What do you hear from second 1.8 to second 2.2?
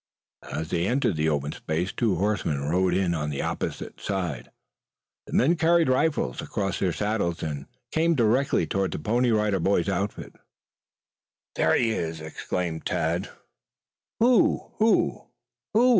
two